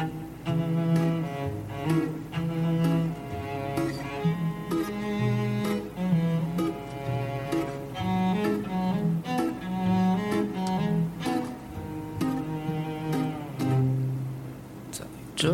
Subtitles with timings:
[0.00, 0.06] 在
[15.36, 15.52] 这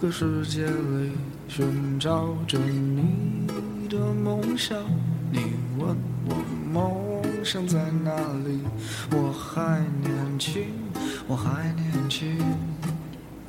[0.00, 1.12] 个世界里
[1.46, 4.76] 寻找着你的梦想，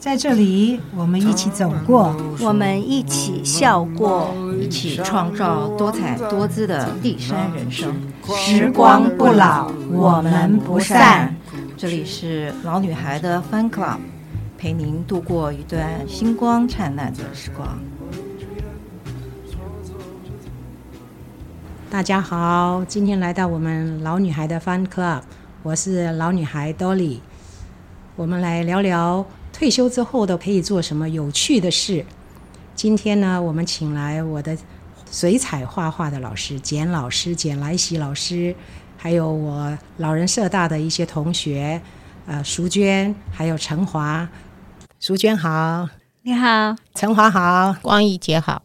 [0.10, 7.96] 在这里，我们一起走过，我们一起笑过，一起创造多彩多姿的第三人生。
[8.36, 11.36] 时光不老，我们不散。
[11.78, 14.00] 这里是老女孩的 Fun Club。
[14.58, 17.78] 陪您度过一段星光灿烂的时光。
[21.88, 25.22] 大家好，今天来到我们老女孩的 Fun Club，
[25.62, 27.20] 我是老女孩 Dolly。
[28.16, 29.24] 我们来聊聊
[29.60, 32.06] 退休之后的可以做什么有趣的事。
[32.76, 34.58] 今天呢，我们请来我的
[35.12, 38.56] 水彩画画的老师简老师简来喜老师，
[38.96, 41.82] 还有我老人社大的一些同学，
[42.26, 44.30] 呃，淑娟，还有陈华。
[44.98, 45.90] 淑娟好，
[46.22, 48.62] 你好，陈华好，光义姐好，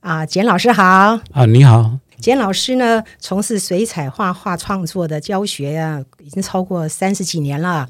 [0.00, 7.88] 啊，简老师好，啊，你好，简老师呢，从事水彩画画创作的教学啊，已经超过三十几年了，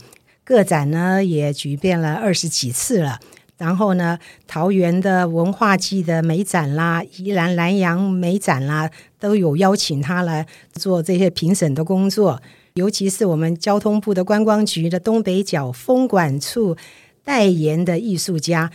[0.53, 3.19] 个展呢也举办了二十几次了，
[3.57, 12.41] 然后呢，桃园的文化季的美展啦，宜兰南洋美展啦，都有邀请他来做这些评审的工作，
[12.75, 16.77] 尤其是我们交通部的观光局的东北角风管处。
[17.25, 18.69] 代言的艺术家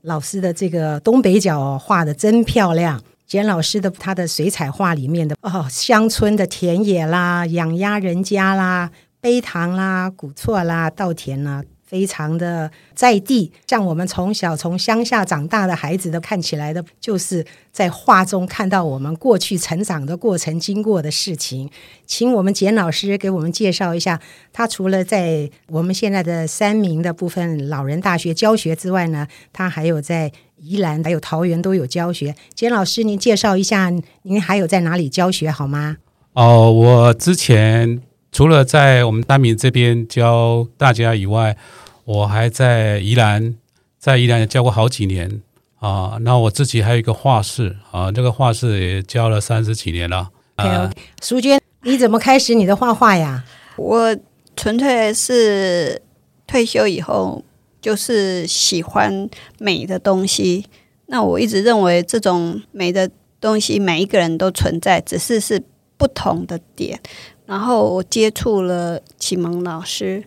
[0.00, 11.62] 老师的这个东北角画的真漂亮，简老师的他的水彩画里面的哦，乡村的田野啦，养鸭人家啦，杯塘啦，古厝啦，稻田啦。
[11.90, 21.68] 非常的在地，像我们从小从乡下长大的孩子都看起来的，就是在画中看到我们过去成长的过程经过的事情。
[22.06, 24.20] 请我们简老师给我们介绍一下，
[24.52, 32.36] 他除了在我们现在的三明的部分老人大学教学之外呢，他还有在宜兰还有桃园都有教学。
[32.54, 33.90] 简老师，您介绍一下，
[34.22, 35.96] 您还有在哪里教学好吗？
[36.34, 38.00] 哦，我之前
[38.32, 41.56] 除了在我们大明这边教大家以外，
[42.04, 43.56] 我还在宜兰，
[43.98, 45.42] 在宜兰也教过好几年
[45.80, 46.16] 啊。
[46.20, 50.30] 那我自己还有一个画室啊，这个画室也教了三十几年了。
[50.56, 50.90] OK，
[51.22, 53.44] 淑娟，你怎么开始你的画画呀？
[53.76, 54.16] 我
[54.56, 56.00] 纯粹是
[56.46, 57.44] 退休以后
[57.80, 60.66] 就是喜欢美的东西。
[61.06, 65.60] 那我一直认为这种美的东西每一个人都存在，只是是
[65.96, 67.00] 不同的点。
[67.50, 70.24] 然后我接触了启蒙老师。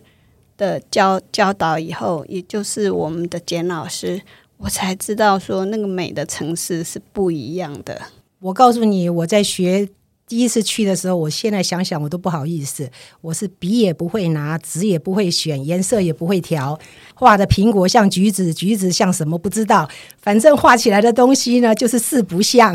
[0.56, 4.22] 的教教导以后，也就是我们的简老师，
[4.56, 8.00] 我才知道说那个美的城市是不一样的。
[8.38, 9.88] 我告诉你，我在学
[10.28, 12.88] 第一次去的时候，我现在想想我都不好意思。
[13.20, 16.78] 我是笔也不会拿，纸也不会选，颜色也不会调，
[17.16, 19.90] 画的苹果像橘子，橘子像什么不知道，
[20.22, 22.72] 反正画起来的东西呢，就是四不像。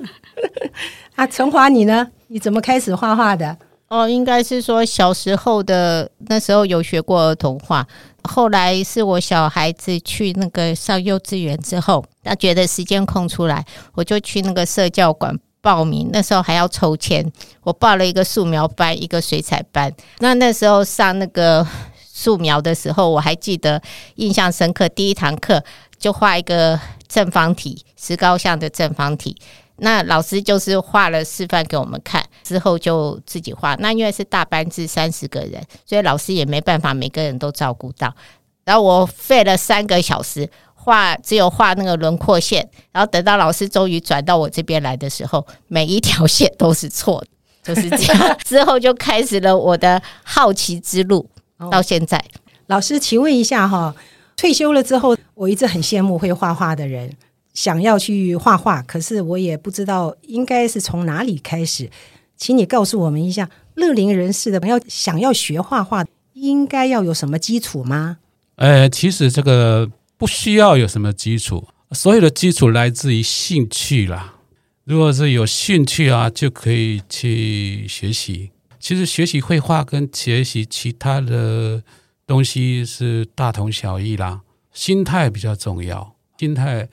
[1.16, 2.08] 啊，陈华，你呢？
[2.26, 3.56] 你怎么开始画画的？
[3.88, 7.86] 哦，应该是说小时候的那时候有学过儿童画，
[8.22, 16.10] 后来是我小孩子去那个上幼稚园之后，他觉得时间空出来，我就去那个社教馆报名。
[16.12, 17.26] 那时候还要抽签，
[17.62, 19.90] 我报了一个素描班，一个水彩班。
[20.18, 21.66] 那那时候上那个
[21.96, 23.80] 素描的时候，我还记得
[24.16, 25.64] 印象深刻，第一堂课
[25.98, 26.78] 就画一个
[27.08, 29.34] 正方体，石膏像的正方体。
[29.80, 33.74] 那老师就是画了示范给我们看，之后就自己画。
[33.76, 38.12] 那因为是大班制三十个人，所以老师也没办法每个人都照顾到。
[38.64, 42.68] 然后我费了三个小时画，只有画那个轮廓线。
[42.92, 47.24] 然后等到老师终于转到我这边来的时候，每一条线都是错
[47.64, 48.38] 的，就是这样。
[48.44, 51.28] 之后就开始了我的好奇之路，
[51.70, 52.22] 到现在。
[52.66, 53.94] 老师，请问一下哈，
[54.36, 57.10] 退休了之后，我一直很羡慕会画画的人。
[57.58, 61.90] 想要去画画，可是我也不知道应该是从哪里开始，
[62.36, 68.18] 请你告诉我们一下，乐龄人士的朋友想要学画画，应该要有什么基础吗？
[68.54, 74.36] 呃，其实这个不需要有什么基础，所有的基础来自于兴趣啦。
[74.84, 78.52] 如果是有兴趣啊，就可以去学习。
[78.78, 81.82] 其实学习绘画跟学习其他的
[82.24, 86.88] 东西是大同小异啦，心态比较重要，心态。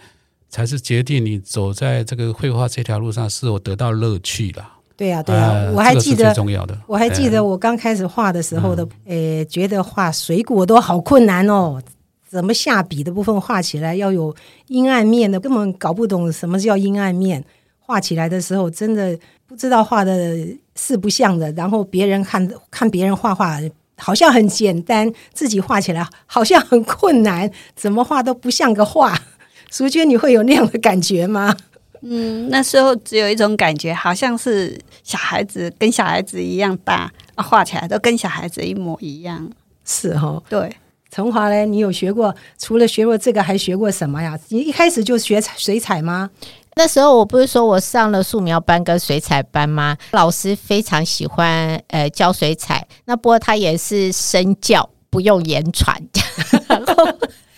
[0.55, 4.65] 才是决定你走在这个绘画这条路上是否得到乐趣了。
[4.95, 11.81] 对呀、啊，对呀、啊呃，我还记得，最重要的，我还记得我刚开始画的时候的，诶、嗯，觉得画水果都好困难哦，
[12.29, 14.33] 怎么下笔的部分画起来要有
[14.67, 17.43] 阴暗面的，根本搞不懂什么叫阴暗面。
[17.79, 20.37] 画起来的时候，真的不知道画的
[20.77, 21.51] 是不像的。
[21.51, 23.59] 然后别人看看别人画画，
[23.97, 29.19] 好像很简单，自己画起来好像很困难，怎么画都不像个画。
[29.75, 31.53] 淑娟，你会有那样的感觉吗？
[31.99, 39.51] 嗯，那时候只有一种感觉，好像是小孩子跟小孩子一样大，啊，画起来都跟小孩子一模一样。
[39.83, 40.73] 是哈、哦，对。
[41.11, 42.33] 陈华嘞，你有学过？
[42.57, 44.39] 除了学过这个，还学过什么呀？
[44.47, 46.29] 你一开始就学水彩吗？
[46.77, 49.97] 那时候我不是说我上了素描班跟水彩班吗？
[50.11, 56.01] 老师非常喜欢呃教水彩，那不过他也是身教，不用言传。
[56.69, 57.05] 然 后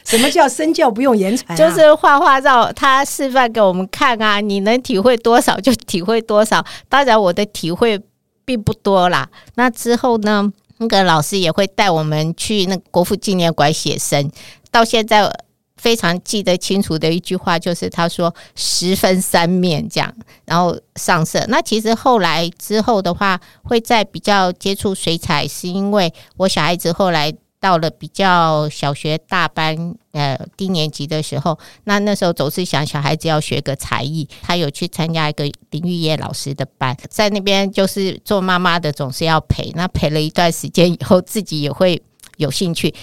[0.07, 6.65] 什么叫身教不用言传、就是画画照，他示范给我们看啊，你能体会多少就体会多少。
[6.87, 8.01] 当然我的体会
[8.45, 9.27] 并不多啦。
[9.55, 10.51] 那之后呢？
[10.77, 14.31] 那个老师也会带我们去那个国父纪念馆写生，
[14.71, 15.27] 到现在
[15.75, 20.13] 非常记得清楚的一句话就是他说“十分三面”这样，
[20.45, 21.43] 然后上色。
[21.49, 27.33] 那其实后来之后的话，会再比较接触水彩，是因为我小孩子后来。
[27.59, 42.01] 到了比较小学大班，呃，低年级的时候，那那时候总是想小孩子要学个才艺，他有去参加一个林玉叶老师的班，在那边就是做妈妈的总是要陪，那陪了一段时间以后，自己也会
[42.37, 42.93] 有兴趣。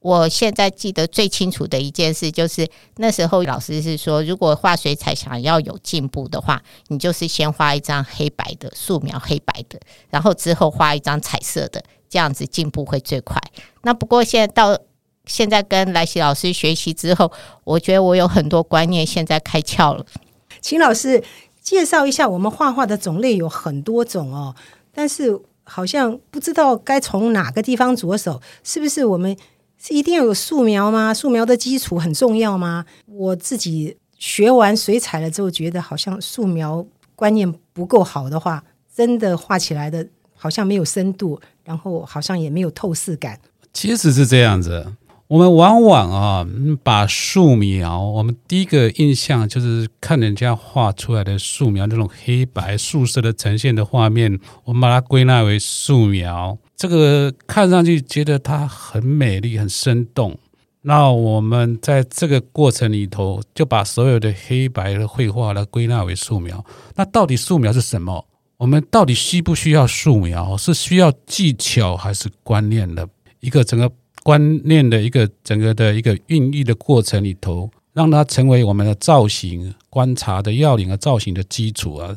[0.00, 2.66] 我现在记得最清楚的一件事，就是
[2.96, 11.84] 那时候老师是说，如果画水彩想要有进步的话，你就是先画一张黑白的素描，黑白的，然后之后画一张彩色的。
[12.10, 13.40] 这样子进步会最快。
[13.82, 14.78] 那不过现在到
[15.24, 17.30] 现在跟来喜老师学习之后，
[17.64, 20.04] 我觉得我有很多观念现在开窍了。
[20.60, 21.22] 请老师
[21.62, 24.54] 介绍一下，我们画画的种类有很多种哦，
[24.92, 28.42] 但是好像不知道该从哪个地方着手。
[28.64, 29.36] 是不是我们
[29.78, 31.14] 是一定要有素描吗？
[31.14, 32.84] 素描的基础很重要吗？
[33.06, 36.84] 我自己学完水彩了之后，觉得好像素描
[37.14, 41.40] 观念不够好的话，真的画起来的好像没有深度。
[41.70, 43.38] 然后好像也没有透视感。
[43.72, 44.92] 其实是这样子，
[45.28, 46.44] 我们往往啊，
[46.82, 56.58] 把素描，我们第一个印象就是看人家画出来的素描那种黑白素色的呈现的画面，我们把它归纳为素描。
[56.76, 60.36] 这个看上去觉得它很美丽、很生动。
[60.82, 66.64] 那我们在这个过程里头，就把所有的黑白的绘画来归纳为素描。
[66.96, 68.26] 那到底素描是什么？
[68.60, 70.54] 我们到底需不需要素描？
[70.54, 73.08] 是需要技巧还是观念的
[73.40, 73.90] 一个整个
[74.22, 82.14] 观念的一个整个的一个孕育的过程里头，让它成为我们的造型观察的要领和造型的基础啊，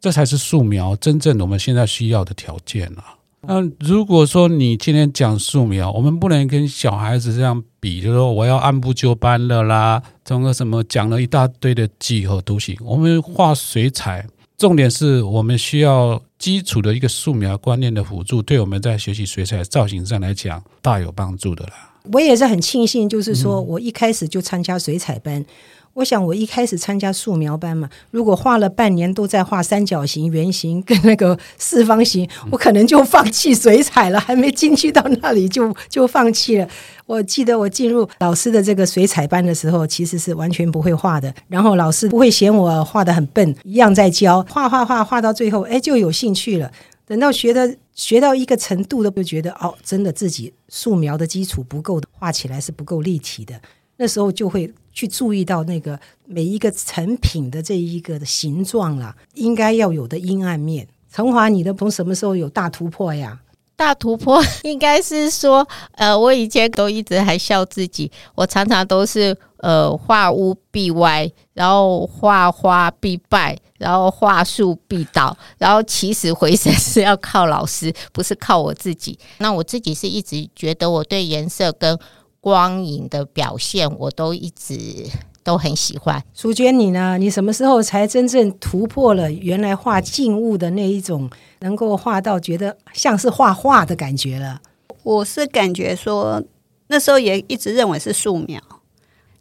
[0.00, 3.14] 这才是素描真正我们现在需要的条件啊。
[3.46, 14.26] 那如果说你今天讲素描，我们不能跟小孩子这样比，就是说我要按部就班的啦，整个什么讲了一大堆的几何图形，我们画水彩。
[14.56, 21.92] 重点是我们需要基础的一个素描观念的辅助，对我们在学习水彩造型上来讲大有帮助的啦。
[22.12, 25.40] 我也是很庆幸，就是说我一开始就参加水彩班。
[25.40, 25.46] 嗯
[25.94, 36.68] 我想，我一开始参加素描班嘛，如果画了半年都在画三角形、圆形跟那个四方形，我可能就放弃水彩了，还没进去到那里就就放弃了。
[37.06, 46.70] 我记得我进入老师的这个水彩班的时候，其实是完全不会画的，然后老师不会嫌我画的很笨，一样在教，画画画画到最后，哎，就有兴趣了。
[47.06, 53.54] 等到学的学到一个程度，都觉得哦，真的自己素描的基础不够，画起来是不够立体的。
[53.96, 60.86] 那时候就会去注意到那个每一个成品的这一个的形状啦，应该要有的阴暗面。
[61.12, 63.40] 陈华，你的从什么时候有大突破呀？
[63.76, 79.18] 大突破应该是说，呃，我以前都一直还笑自己，我常常都是呃画屋必歪，然后画花必败，然后画树必倒，然后起死回生是要靠老师，不是靠我自己。
[79.38, 81.98] 那我自己是一直觉得我对颜色跟
[82.44, 85.08] 光影的表现，我都一直
[85.42, 86.22] 都很喜欢。
[86.34, 87.16] 淑娟，你呢？
[87.16, 94.60] 你什么时候才真正突破了原来画静物的那一种，能够画到觉得像是画画的感觉了？
[95.04, 96.42] 我是感觉说，
[96.88, 98.60] 那时候也一直认为是素描，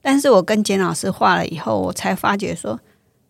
[0.01, 2.79] 但是我跟简老师画了以后，我才发觉说，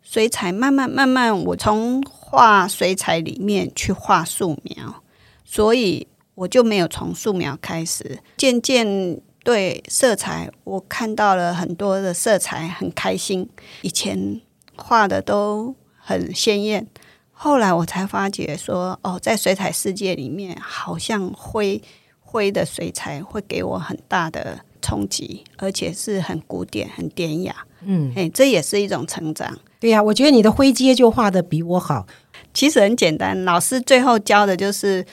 [0.04, 5.02] 水彩慢慢慢慢，我从画水彩里面去画素描，
[5.44, 9.20] 所以我就没有从素描开始，渐渐。
[9.44, 13.50] 对色彩，我看到了很多的色彩，很开心。
[13.82, 14.40] 以前
[14.78, 16.88] 画的都很鲜艳，
[17.32, 21.82] 后来我才发觉说，哦，在水彩世界里面，好像灰
[22.22, 27.56] 灰的水彩会给我很大的冲击，而且是很古典、很典雅。
[27.86, 29.60] 嗯，哎，这也是一种成长。
[29.80, 32.08] 对呀、啊，我觉得你的灰阶就画的比我好。
[32.54, 35.06] 其实很简单，老师最后教的就是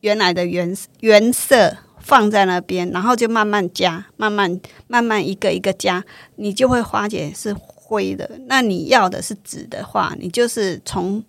[0.00, 6.04] 原来的原原色放在那边，然后就慢慢加，慢慢慢慢一个一个加，
[6.36, 8.30] 你就会发觉是灰的。
[8.46, 11.24] 那你要的是紫的话，你就是从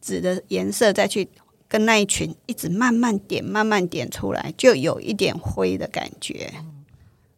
[0.00, 1.28] 紫的颜色再去
[1.68, 6.50] 跟那一群一直慢慢点，慢慢点出来，就有一点灰的感觉。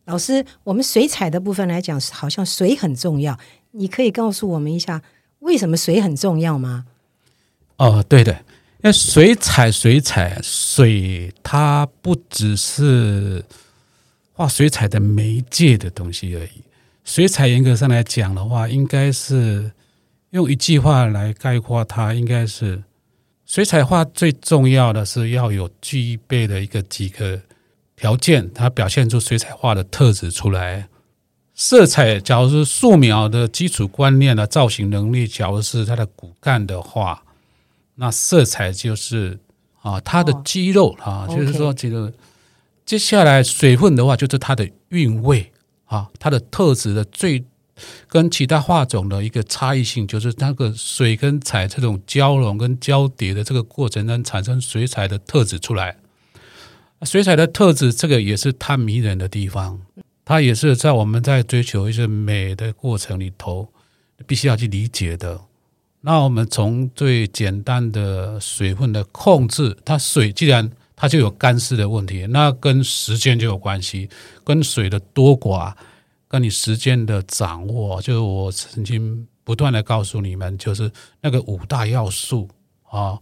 [0.04, 3.36] 老师，我们水彩的部分来讲，好像水很重要，
[3.72, 5.02] 你可以告诉我们一下
[5.40, 6.86] 为什么水很重要吗？
[7.76, 8.44] 哦，对的，
[8.80, 13.44] 因为水彩，水彩，水它不只是
[14.32, 16.62] 画水彩的媒介的东西而已。
[17.04, 19.72] 水彩严格上来讲的话，应该是
[20.30, 22.84] 用一句话来概括它，应该是
[23.44, 27.40] 水彩画最重要的是要有具备的一个几个
[27.96, 30.86] 条件，它表现出水彩画的特质出来。
[31.52, 37.24] 色彩，假如是素描的基础观念的造型能力，假如是它的骨干的话。
[38.00, 39.40] 那色彩就是
[39.82, 42.12] 啊，它的肌肉啊，就是说这个
[42.86, 45.52] 接下来水分的话，就是它的韵味
[45.86, 47.44] 啊，它的特质的最
[48.06, 55.96] 跟其他画种的一个差异性，就是那个水跟彩这种交融跟交叠的这个过程中产生水彩的特质出来。
[57.02, 59.80] 水彩的特质，这个也是它迷人的地方，
[60.24, 63.72] 它也是在我们在追求一些美的过程里头，
[64.26, 65.40] 必须要去理解的。
[66.00, 74.08] 那我们从最简单的水分的控制，它水既然它就有干湿的问题，那跟时间就有关系，
[74.44, 75.74] 跟水的多寡，
[76.28, 80.90] 跟你时间的掌握，就是我曾经不断的告诉你们，就是
[81.20, 82.48] 那个五大要素
[82.88, 83.18] 啊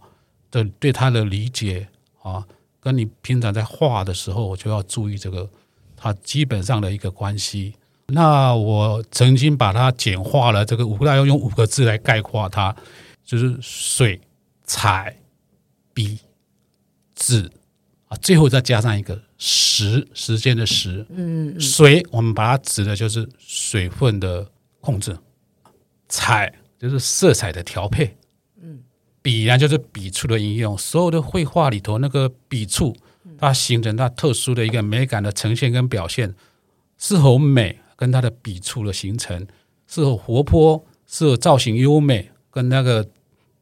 [0.51, 1.87] 的对它的理解
[2.21, 2.45] 啊，
[2.79, 5.49] 跟你平常在画的时候，我就要注意这个
[5.95, 7.73] 它基本上的一个关系。
[8.13, 12.73] 那我曾经把它简化了，这个五大要用五个字来概括它，
[13.25, 14.21] 就是水、
[14.63, 15.13] 彩、
[15.93, 16.17] 笔、
[17.15, 17.51] 纸
[18.07, 21.05] 啊，最后再加上一个时，时间的时。
[21.09, 24.49] 嗯，水我们把它指的就是水分的
[24.79, 25.17] 控制，
[26.07, 28.15] 彩就是色彩的调配，
[28.61, 28.79] 嗯，
[29.21, 30.77] 笔呢就是笔触的应用。
[30.77, 32.95] 所有的绘画里头，那个笔触
[33.37, 36.33] 它形成它特殊的一个美感的呈现跟表现，
[36.97, 37.77] 是否美？
[37.97, 39.45] 跟它的笔触的形成，
[39.87, 43.05] 是否活泼，是否造型优美，跟那个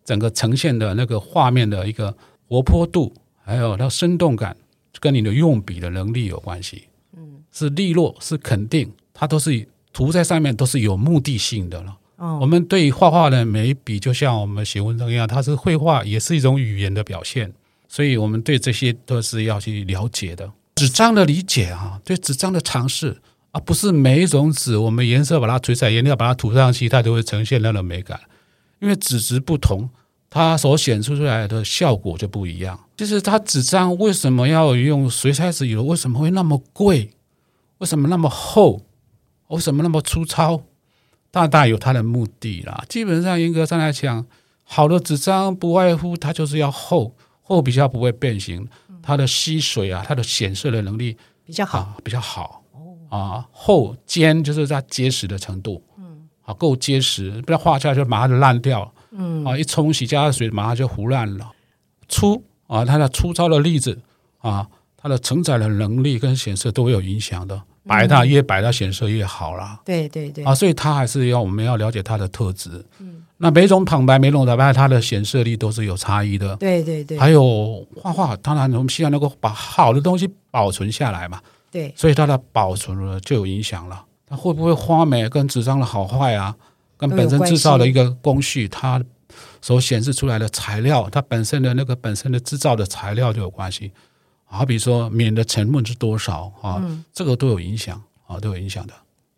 [0.03, 2.15] 整个呈现的那个画面的一个
[2.47, 3.11] 活泼度，
[3.43, 4.55] 还有它生动感，
[4.99, 6.83] 跟你的用笔的能力有关系。
[7.17, 11.97] 嗯，是利落，是肯定，它都是涂在上面都是有目的性的了。
[12.17, 17.53] 哦，我们对于画画的每一笔，就像我们写文章一样，它是绘画，也是一种语言的表现。
[17.87, 20.51] 所以，我们对这些都是要去了解的。
[20.75, 23.15] 纸张的理解啊，对纸张的尝试。
[23.55, 28.19] 啊，不是每一种纸，我们颜色把它水彩颜料把它涂上去，它就会呈现那种美感。
[28.81, 29.89] 因为纸质不同，
[30.29, 32.77] 它所显示出来的效果就不一样。
[32.97, 35.81] 就是它纸张为什么要用水彩纸油？
[35.83, 37.11] 为什么会那么贵？
[37.77, 38.81] 为什么那么厚？
[39.47, 40.61] 为什么那么粗糙？
[41.31, 42.83] 大大有它的目的啦。
[42.89, 44.25] 基本上严格上来讲，
[44.65, 48.67] 好的纸张不外乎它就是要厚，厚比较不会变形，
[49.01, 52.64] 它的吸水啊，它的显色的能力比较好，啊，比较好。
[53.15, 61.49] 啊，厚坚就是在结实的程度，嗯，啊，够结实，不要画下来就马上就烂掉，嗯，啊，一冲洗加水马上就糊烂了。
[62.09, 63.97] 粗啊，它的粗糙的粒子
[64.39, 64.67] 啊，
[64.97, 67.61] 它的承载的能力跟显色都会有影响的。
[67.87, 69.79] 白它越白，它显色越好啦。
[69.85, 72.83] 对对对，啊，所以它还是要我们要了解它的特质。
[72.99, 76.55] 嗯，那每种旁白、每种打白，它的显色力都是有差异的。
[76.55, 81.39] 对对对，还有画画，当然我们希望能够把好的东西保存下来嘛。
[81.75, 84.05] 对，所以它的保存了就有影响了。
[84.25, 86.55] 它会不会发霉跟纸张的好坏啊，
[86.95, 89.03] 跟本身制造的一个工序，它
[89.61, 93.91] 所显示出来的材料，它本身的那个本身的制造的材料就有关系。
[94.45, 98.93] 好比说棉的成分是多少啊，嗯、这个都有影响啊，都有影响的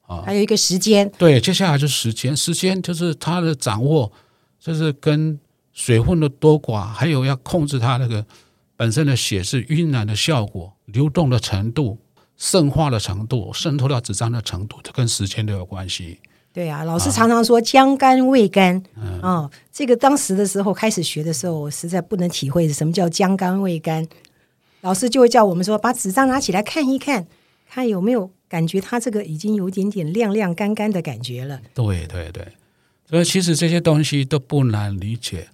[0.06, 0.22] 啊。
[0.24, 4.12] 还有一个时间，对，接下来就是时间，时间就是它的掌握，
[4.60, 5.40] 就是跟
[5.74, 8.24] 水分的多寡，还有要控制它那个
[8.76, 11.98] 本身的血是晕染的效果、流动的程度。
[12.38, 16.20] 渗化的程度、渗透到纸张的程度，这跟时间都有关系。
[16.54, 24.08] 对啊，老师常常说“将干未干”嗯、哦，这个当时的时候开始学的时候，我实在不能体会什么叫“将干未干”。
[24.82, 27.28] 老师就会叫我们说：“把纸张拿起来看一看，
[27.70, 32.48] 看有没有感觉它这个已经有一点点亮亮干干的感觉了。”对对对，
[33.08, 35.48] 所以其实这些东西都不难理解，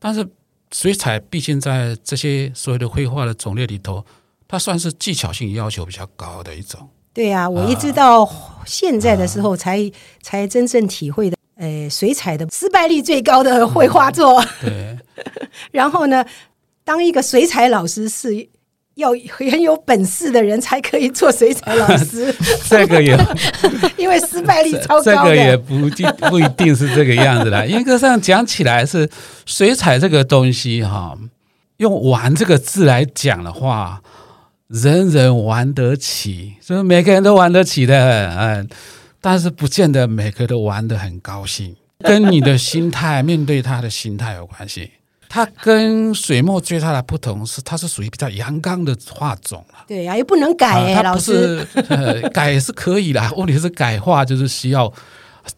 [0.00, 0.26] 但是
[0.72, 4.04] 水彩毕竟在这些所有的绘画的种类里头。
[4.52, 8.30] 它算是技巧性要求比较高的一种，对呀、啊，我一直到
[8.66, 9.90] 现在的时候才、啊、
[10.20, 14.38] 才真正体会的，呃，水彩的失败率最高的绘画作。
[14.62, 15.24] 嗯、对。
[15.72, 16.22] 然后呢，
[16.84, 18.46] 当一个水彩老师是
[18.96, 22.30] 要很有本事的人才可以做水彩老师。
[22.68, 23.18] 这个也，
[23.96, 25.02] 因为失败率超高。
[25.02, 27.66] 这个也不不不一定是这个样子的。
[27.66, 29.08] 严格上讲起来，是
[29.46, 31.16] 水彩这个东西哈，
[31.78, 34.02] 用“玩”这个字来讲的话。
[34.72, 38.66] 人人玩得起，所以每个人都玩得起的，嗯，
[39.20, 44.90] 但是不见得每个都玩得很高兴， 跟你的心态面对他的心态有关系。
[45.28, 49.84] 它跟水墨最大的不同是，它是属于比较阳刚的画种了。
[49.88, 54.92] 对呀、啊，又不能改哎、欸，老师，呃， 改是可以的，问题是改画就是需要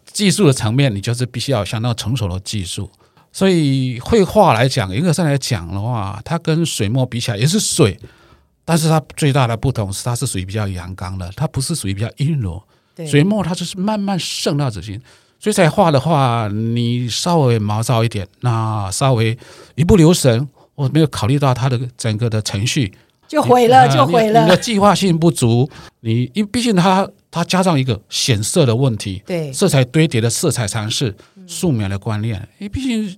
[0.04, 2.88] 技术的层面，你就是必须要有相当成熟的技术。
[3.32, 7.98] 所以绘画来讲，严格上来讲的话，它跟水墨比起来也是水。
[8.64, 12.62] 但是它最大的不同是，它是属于比较阳刚的，它不是属于比较阴柔。
[13.06, 15.00] 水墨它就是慢慢渗到纸心。
[15.40, 19.36] 水彩画的话，你稍微毛躁一点，那稍微
[19.74, 22.94] 一不留神，我没有考虑到它的整个的程序，
[23.28, 24.44] 就毁了，就毁了。
[24.44, 25.68] 你的计划性不足，
[26.00, 31.14] 你因毕竟它它加上一个显色的问题，对，色彩堆叠的色彩尝试、
[31.46, 33.14] 素描的观念，因为毕竟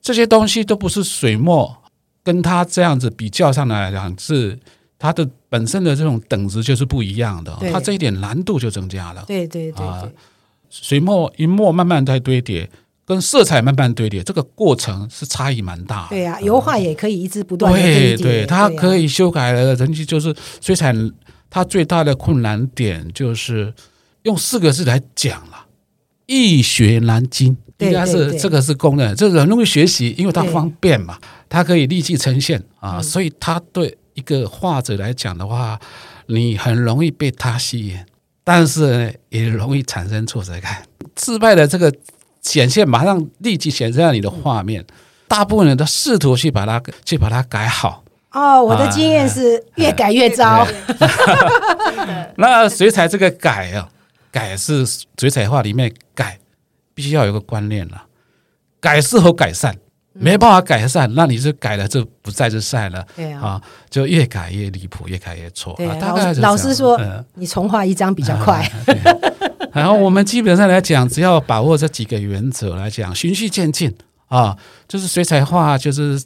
[0.00, 1.76] 这些东西都不是水墨
[2.22, 4.58] 跟它这样子比较上来讲是。
[4.98, 9.24] 它的本身的这种等值就是不一样的，它这一点难度就增加了。
[9.28, 9.86] 对对对，
[10.68, 12.68] 水墨一墨慢慢在堆叠，
[13.06, 16.08] 跟色彩慢慢堆叠，这个过程是差异蛮大的。
[16.10, 17.72] 对啊，油画也可以一直不断。
[17.72, 20.92] 对对，它可以修改的，人家就是水彩，
[21.48, 23.72] 它最大的困难点就是
[24.24, 25.66] 用四个字来讲了，
[26.26, 27.56] 易学难精。
[27.78, 31.16] 应该是这个是公认，这个很容易学习，因为它方便嘛，
[31.48, 33.96] 它可以立即呈现啊，所以它对。
[34.18, 35.78] 一个画者来讲的话，
[36.26, 37.96] 你很容易被他吸引，
[38.42, 40.82] 但是也容易产生挫折感。
[41.16, 41.94] 失败的这个
[42.42, 44.84] 显现，马上立即显现在你的画面。
[45.28, 48.02] 大部分人都试图去把它去把它改好。
[48.32, 50.66] 哦，我的经验是越改越糟。
[52.36, 53.88] 那水彩这个改啊，
[54.32, 54.84] 改是
[55.18, 56.40] 水彩画里面改，
[56.92, 58.06] 必须要有个观念了，
[58.80, 59.76] 改是否改善。
[60.20, 63.06] 没办法改善，那你是改了就不再是善了。
[63.14, 65.74] 对啊，啊，就越改越离谱，越改越错。
[65.76, 68.62] 对，大概老师说，嗯、你重画一张比较快。
[68.64, 73.94] 啊、然后我们基本上来讲，只要把握这几个原则来讲，循序渐进
[74.26, 74.56] 啊，
[74.88, 76.22] 就是水彩画就是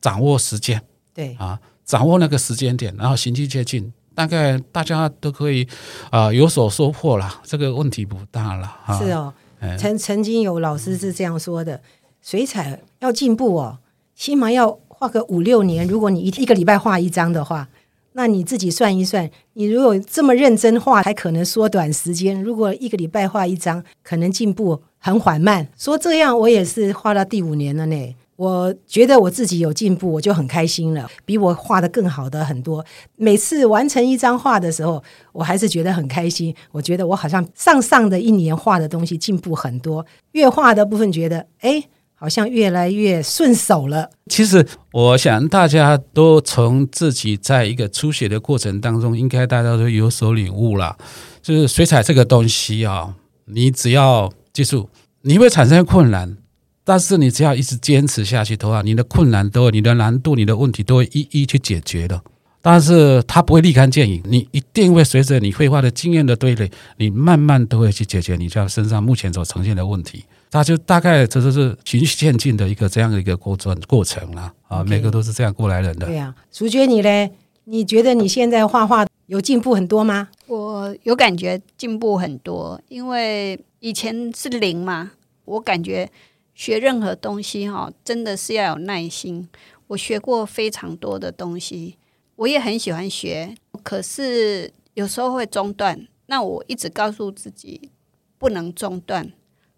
[0.00, 0.82] 掌握时间，
[1.14, 5.66] 对啊，掌握那个时间点，然后循序渐进，大概大家都可以
[6.10, 8.76] 啊有所收获了，这个问题不大了。
[8.84, 9.32] 啊、是哦，
[9.78, 11.80] 曾曾经有老师是这样说的。
[12.22, 13.78] 水彩要进步哦，
[14.14, 15.86] 起码要画个五六年。
[15.86, 17.68] 如果你一一个礼拜画一张的话，
[18.12, 22.40] 那你自己算一算，你如果这么认真画，还可能缩短时间。
[22.40, 25.66] 如果一个礼拜画一张，可能进步很缓慢。
[25.76, 28.14] 说这样，我也是画到第五年了呢。
[28.36, 32.84] 我觉得我自己有进步，我就很开心了，比我画得更好的很多。
[33.16, 36.54] 每次完成一张画的时候，我还是觉得很开心。
[36.70, 40.04] 我觉得我好像上上的一年画的东西进步很多。
[40.32, 41.82] 越画的部分觉得，哎。
[42.22, 44.08] 好像越来越顺手了。
[44.30, 50.96] 其实，我想大家都从自己在一个初学的过程当中，应该大家都有所领悟了。
[51.42, 53.12] 就是水彩这个东西啊，
[53.46, 54.88] 你只要记住，
[55.22, 56.36] 你会产生困难，
[56.84, 62.22] 但是你只要一直坚持下去的话，你的困难都、你的难度、你的问题都会一一去解决的。
[62.60, 70.24] 但是它不会立竿见影，你一定会随着你绘画的经验的堆垒，你慢慢都会去解决你这身上目前所呈现的问题。
[70.52, 76.04] 它就大概这就是循序渐进的一个这样的一个过程过程了啊，okay, 每个都是这样过来人的。
[76.04, 77.32] 对呀、啊，淑娟你嘞？
[77.64, 80.28] 你觉得你现在画画有进步很多吗？
[80.46, 85.12] 我有感觉进步很多，因为以前是零嘛。
[85.46, 86.08] 我感觉
[86.54, 89.48] 学任何东西哈，真的是要有耐心。
[89.86, 91.96] 我学过非常多的东西。
[92.36, 96.06] 我也很喜欢学，可是有时候会中断。
[96.26, 97.90] 那我一直告诉自己
[98.38, 99.32] 不能中断，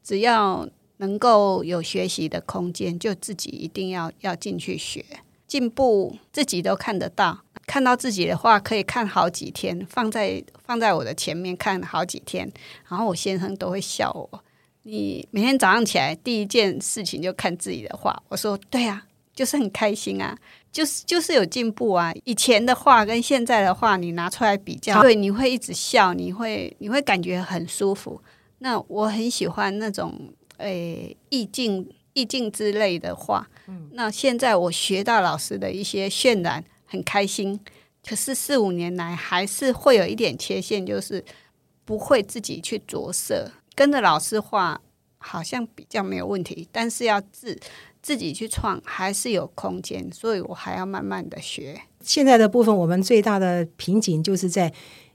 [0.04, 5.04] 只要能够有学习的空间，就自己一定要要进去学，
[5.48, 7.40] 进步自己都看得到。
[7.66, 12.48] 看到自己的画可以看好几天，放在放在我的前面看好几天，
[12.88, 14.44] 然后我先生都会笑我
[14.84, 20.36] ：“你每天早上起来第一件事情就看自己的画。”我说：“对啊，就是很开心啊。”
[20.70, 22.12] 就是就是有进步啊！
[22.24, 28.20] 以前的画跟现在的画，你拿出来比较，对，你会一直笑，你会你会感觉很舒服。
[28.58, 33.48] 那我很喜欢那种诶意境意境之类的画。
[33.66, 37.60] 嗯，那现在我学到老师的一些渲染，很开心。
[38.06, 41.24] 可是四五年来还是会有一点缺陷，就是
[41.84, 44.80] 不会自己去着色，跟着老师画
[45.16, 47.58] 好像比较没有问题，但是要自
[48.02, 51.80] 自己去创还是有空间，所以我还要慢慢的学。
[52.00, 54.70] 现在的部分，我们最大的瓶颈就是在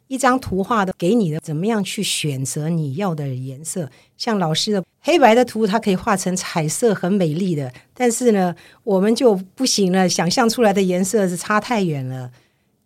[0.10, 3.90] 一张图画的给你的，怎么样去选择你要的颜色？
[4.18, 12.32] 像老师的黑白的图，它可以画成彩色，很美丽的，但是呢，我们就不行了，想象出来的颜色是差太远了。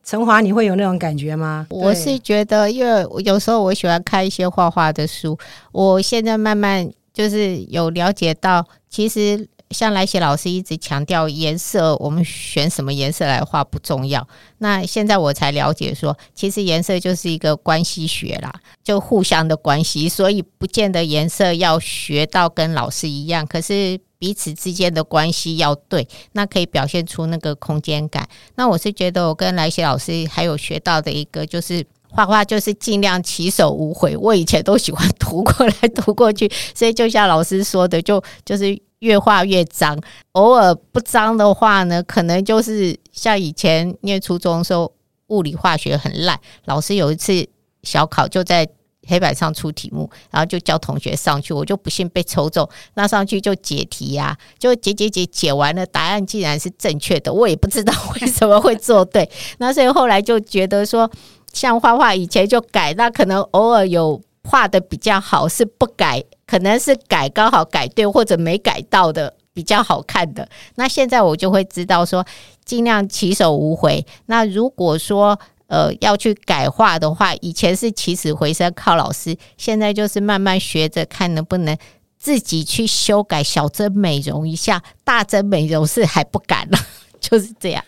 [0.04, 1.66] 陈华，你会有那种感觉吗？
[1.70, 5.40] 我是觉得，因为有时候我喜欢看一些画画的书，
[5.72, 14.26] 我现在慢慢就是有了解到，其实像来写老师一直强调颜色，我们选什么颜色来画不重要。
[14.60, 24.00] 那现在我才了解说，其实颜色就是一个关系学啦，就互相的关系，所以不见得颜色要学到跟老师一样，可是。
[24.20, 28.26] 彼此之间的关系要对，那可以表现出那个空间感。
[28.56, 34.16] 那我是觉得，我跟来写老师还有学到的一个，就是画画就是尽量起手无悔。
[34.16, 40.00] 我以前都喜欢涂过来涂过去，所以就像老师说的，就就是越画越脏。
[40.32, 44.92] 偶尔不脏的话呢，可能就是像以前念初中的时候，
[45.28, 47.48] 物理化学很烂，老师有一次
[47.84, 48.68] 小考就在。
[49.06, 61.12] 黑板上出题目，然后就叫同学上去，我就不幸被抽中，那上去就解题呀、啊，就解解解解完了，答案竟然是正确的，我也不知道 为什么会做对，那所以后来就觉得说，
[61.52, 72.24] 像画画以前就改，那可能偶尔有画的比较好，是不改，可能是改刚好改对或者没改到的比较好看的，那现在我就会知道说，
[72.64, 75.40] 尽量起手无回，那如果说。
[75.68, 81.76] 呃，要去改画的话，以前是起死回生靠老师，现在就是慢慢学着看能不能
[82.20, 86.78] 自己去修改，小针美容一下，大针美容是还不敢了，
[87.20, 87.84] 就是这样。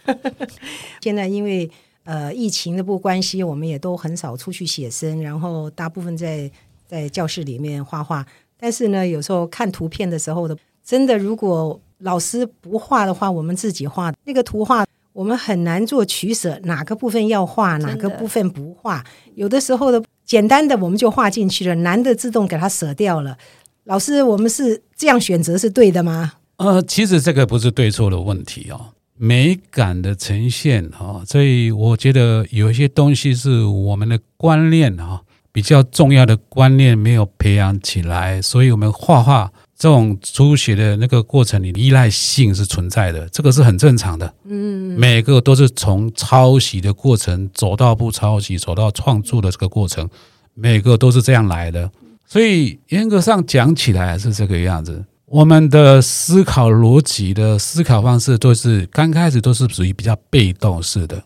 [1.01, 1.69] 现在因为
[2.05, 6.49] 呃疫情的不关系，我们也都很少出去写生，然后大部分在
[6.87, 8.25] 在教室里面画画。
[8.59, 14.85] 但是呢，有时候看图片的时候的，真的如果老师不画的话，我们自己画那个图画。
[15.13, 19.01] 我们很难做取舍，哪个部分要画，哪个部分不画。
[19.35, 23.37] 有的时候的简单的我们就画进去了，难的自动给它舍掉了。
[23.85, 26.33] 老师，我们是这样选择是对的吗？
[26.57, 35.21] 呃，其实这个不是对错的问题哦，美感的呈现哦，所以我觉得有一些东西是我们的观念啊，
[35.55, 39.49] 比较重要的观念没有培养起来，所以我们画画。
[39.77, 44.33] 这种初学的那个过程里，依赖性是存在的，这个是很正常的。
[44.45, 50.09] 嗯，每个都是从抄袭的过程走到不抄袭，走到创作的这个过程，
[50.53, 51.89] 每个都是这样来的。
[52.25, 55.05] 所以严格上讲起来是这个样子。
[55.25, 61.21] 我们的思考逻辑的思考方式都是刚开始都是属于比较被动式的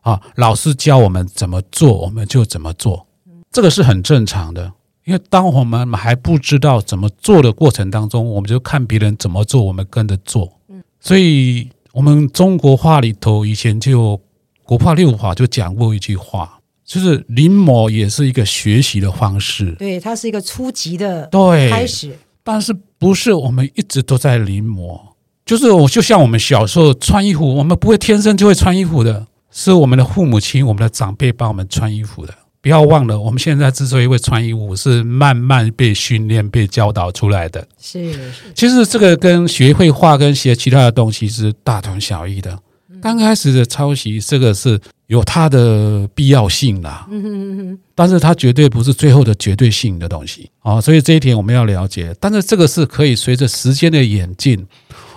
[0.00, 3.06] 啊，老师教我们怎么做，我们就怎么做，
[3.54, 4.70] 这个是很正常的。
[5.04, 10.50] 因为当我们还不知道怎么做的过程当中，我们就看别人怎么做，我们跟着做。
[10.98, 14.18] 所以，我们中国话里头以前就
[14.64, 19.72] 国画六法就讲过一句话，就是临摹也是一个学习的方式。
[19.78, 24.98] 对，它是一个初级的对开始，但是不是我们一直都在临摹？
[25.44, 32.34] 就是我就像我们小时候穿衣服，我们不会天生就会穿衣服的，是我们的父母亲、我们的长辈帮我们穿衣服的。
[32.64, 37.68] 不要忘了，我们现在之所以会穿衣服，是慢慢被训练、被教导出来的。
[37.78, 42.58] 是，是，其实这个跟学绘画、跟学其他的东西是大同小异的。
[43.02, 47.06] 刚开始的抄袭，这个是有它的必要性啦。
[47.10, 47.78] 嗯哼哼。
[47.94, 52.16] 但是它绝对不是最后的绝对性的东西啊，所以这一点我们要了解。
[52.18, 54.66] 但是这个是可以随着时间的演进，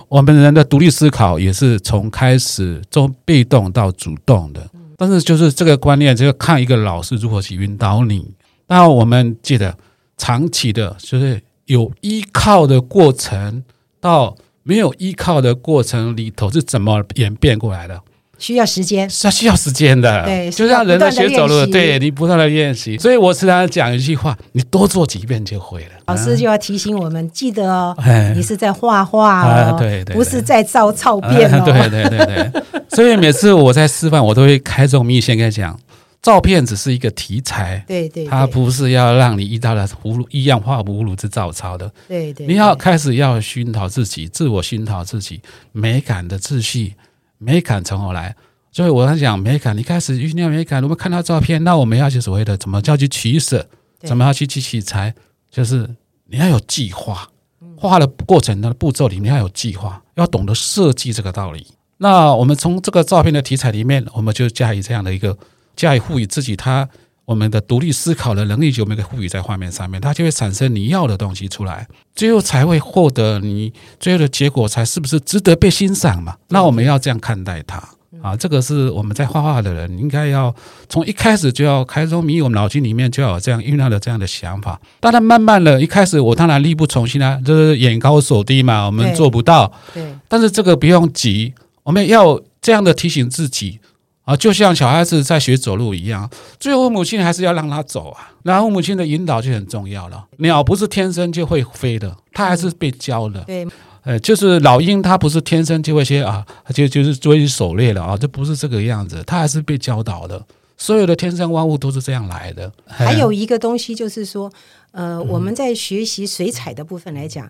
[0.10, 4.70] 我们人的独立思考也是从开始从被动到主动的。
[4.98, 8.34] 但是就是这个观念，就要看一个老师如何去引导你。
[8.68, 9.78] 那我们记得，
[10.18, 13.64] 长期的，就是有依靠的过程，
[14.02, 18.02] 到没有依靠的过程里头是怎么演变过来的？
[18.38, 20.24] 需要时间，是需要时间的。
[20.26, 22.98] 对，就像人的学走路，对，你不断的练习。
[22.98, 25.92] 所以我时常讲一句话：你多做几遍就会了。
[26.06, 27.96] 老师就要提醒我们，记得哦，
[28.36, 31.64] 你是在画画哦，对对，不是在照照片哦。
[31.66, 32.64] 对对对对。
[32.90, 35.78] 所以每次我在示范，我都会开这种密先跟他讲，
[36.22, 41.92] 照片只是一个题材，对对，它不是要让你一到了葫芦一样画葫芦之照抄的。
[42.08, 46.94] 对对，你要开始要熏陶自己，自我熏陶自己美感的秩序。
[47.38, 48.36] 美感从何来？
[48.72, 50.84] 所以我在讲美感，一开始酝酿美感。
[50.84, 53.68] 我们看到照片，那我们要去所谓的怎么叫去取舍，
[54.02, 55.16] 怎么要去去取材，
[55.50, 55.90] 就是
[56.26, 57.28] 你要有计划。
[57.76, 61.66] 画的过程的步骤里，你要有计划，要懂得设计这个道理。
[61.98, 65.38] 那我们从这个照片的题材里面，我们就加以这样的一个
[65.76, 66.88] 加以赋予自己他
[67.28, 71.86] 我们的独立思考的能力，就没给赋予在画面上面，它就会产生你要的东西出来，
[72.16, 76.38] 最后才会获得你最后的结果才是不是值得被欣赏嘛？
[76.48, 77.84] 那我们要这样看待它
[78.22, 80.56] 啊，这个是我们在画画的人应该要
[80.88, 84.80] 从一开始就要开宗明义，我们脑筋里面就要有这样酝酿的这样的想法。
[85.02, 89.70] 当然，慢慢的一开始我当然力不从心啊，就是眼高手低嘛，我们做不到。
[89.94, 93.82] 对，但是这个不用急，我们要这样的提醒自己。
[94.28, 98.30] 啊，就像小孩子在学走路一样，最后母亲还是要让他走啊。
[98.44, 100.26] 然后母亲的引导就很重要了。
[100.40, 103.42] 鸟不是天生就会飞的，它还是被教的。
[103.46, 103.66] 对，
[104.04, 110.46] 呃，就是老鹰，它不是天生就会些啊，就就是追狩猎了啊，这不是这个样子，它还是被教导的。
[110.76, 112.70] 所有的天生万物都是这样来的。
[112.86, 114.52] 还有一个东西就是说，
[114.92, 117.50] 呃，我们在学习水彩的部分来讲，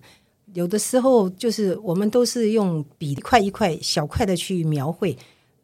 [0.54, 5.18] 有的时候就是我们都是用笔一块一块小块的去描绘。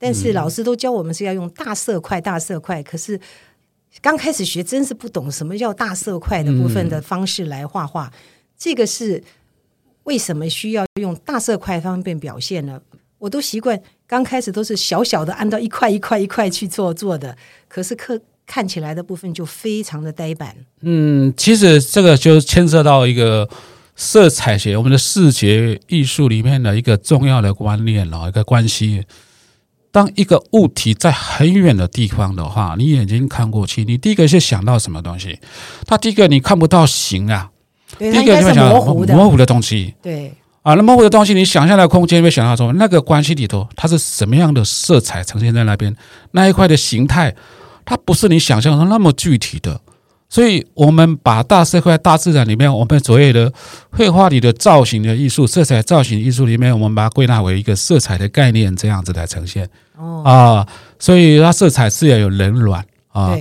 [0.03, 3.17] 但是老师都教我们是要用大色块、大色块，可是
[4.01, 8.11] 刚开始学真是不懂什么叫大色块的部分的方式来画画。
[8.57, 9.23] 这个是
[10.03, 12.81] 为什么需要用大色块方便表现呢？
[13.17, 17.37] 我都习惯刚开始都是小小的按照一块一块一块去做做的，
[17.69, 20.53] 可是看看起来的部分就非常的呆板。
[20.81, 23.49] 嗯，其实这个就牵涉到一个
[23.95, 29.05] 色彩学，我们的视觉艺术里面的一个重要的观念了，一个关系。
[29.93, 35.37] 当一个物体在很远的地方的话，你眼睛看过去，你第一个是想到什么东西？
[35.85, 37.51] 它第一个你看不到形啊，
[37.99, 39.93] 第一个你会想到模糊的模糊的东西。
[40.01, 45.95] 对啊，那模糊的东西，你想象的空间会想到说，那个关系里头它是什么样的色彩呈现在那边？
[46.31, 47.35] 那一块的形态，
[47.85, 49.79] 它不是你想象中那么具体的。
[50.33, 53.53] 所以，我们把大社会、大自然里面，我们所谓的
[53.91, 59.69] 绘画里的造型的艺术、色彩造型艺术里面，我们把它归纳为一个色彩的概念，这样子来呈现。
[59.95, 60.67] 哦啊，
[60.97, 63.37] 所以它色彩是要有冷暖啊。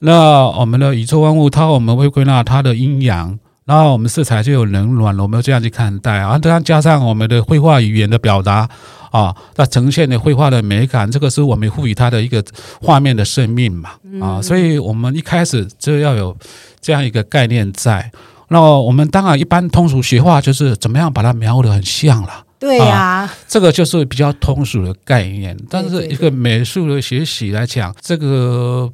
[0.00, 6.36] 那我们的宇宙万物，它我们会归纳它的阴阳，然后我们色彩就有冷暖，我们这样去看待啊。
[6.36, 8.68] 这样加上我们的绘画语言的表达。
[9.12, 12.42] 啊，它呈现的绘画的美感，这个是我们赋予它的一个
[12.80, 13.90] 画面的生命嘛。
[14.20, 16.36] 啊，所以我们一开始就要有
[16.80, 18.10] 这样一个概念在。
[18.48, 22.44] 那我们当然一般通俗学画就是怎么样把它描得很像了。
[22.58, 25.56] 对呀、啊，这个就是比较通俗的概念。
[25.68, 28.90] 但是一个美术的学习来讲，这个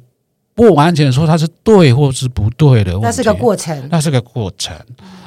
[0.55, 4.75] 不完全说它是对或是不对的，那是个过程，那是个过程。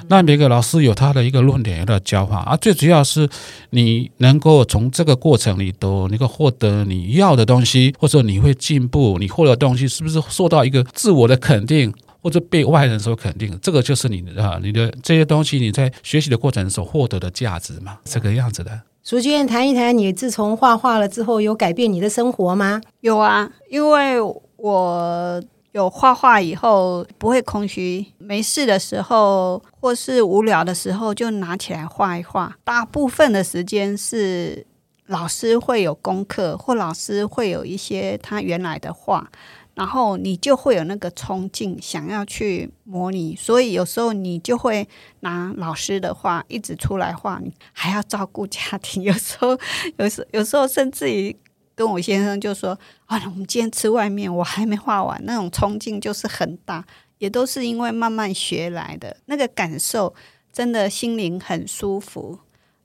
[0.08, 2.56] 那每个老师有他的一个论点，有他的教法啊。
[2.56, 3.28] 最主要是
[3.70, 13.58] 你能够从这个过程里头能够获得你要的东西，或者你会进步，你获得的东西是不是受到一个自我的肯定，或者被外人所肯定？
[13.62, 18.80] 这个就是你啊，你的这些东西你在学习的过程所获得的价值嘛，这个样子的。
[19.04, 22.80] 淑娟，谈一谈你自从画画了之后，有改变你的生活吗？
[23.00, 24.20] 有啊，因为
[24.56, 25.42] 我。
[25.72, 32.54] 有画画以后不会空虚，没事的时候或是无聊的时候就拿起来画一画。
[32.62, 34.66] 大部分的时间是
[35.06, 39.26] 老师会有功课，或老师会有一些他原来的画，
[39.74, 43.34] 然后你就会有那个冲劲，想要去模拟。
[43.34, 44.86] 所以有时候你就会
[45.20, 49.58] 拿老师的画一直出来画，你还要照顾家庭，有时候
[49.96, 51.34] 有时有时候甚至于。
[51.82, 56.84] 跟我先生就说：“啊，我们今天吃外面，我还没画完，那种冲劲就是很大，
[57.18, 60.14] 也都是因为慢慢学来的，那个感受
[60.52, 62.38] 真的心灵很舒服。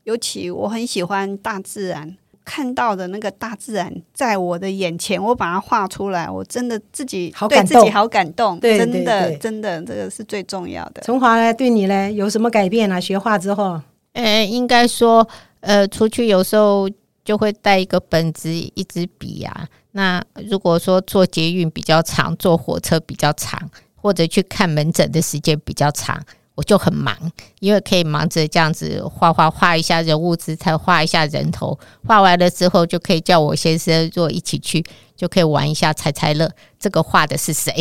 [0.06, 11.02] 尤其我很喜欢大自然，看到的那个大自然在我的眼前，我把它画出来，我真的自己对自己好感动，对，真的对对对真的这个是最重要的。
[11.04, 13.00] 从华呢，对你呢有什么改变啊？
[13.00, 13.80] 学画之后，
[14.14, 15.28] 呃，应该说，
[15.60, 16.90] 呃，出去有时候。”
[17.28, 19.68] 就会带一个本子、一支笔啊。
[19.92, 26.18] 那如果说坐捷运比较长，坐火车比较长，或者去看门诊的时间比较长，
[26.56, 27.14] 我就很忙，
[27.60, 34.82] 因为可以忙着这样子画画，画一下人物姿态，画一下人头，画完了之后就可以叫我先生做一起去。
[35.18, 36.50] 就可以玩一下猜猜乐，
[36.80, 37.74] 这个画的是谁？